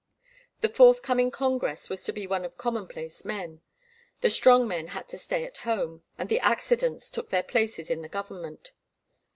[0.61, 3.61] The forthcoming Congress was to be one of commonplace men.
[4.21, 8.01] The strong men had to stay at home, and the accidents took their places in
[8.01, 8.71] the government.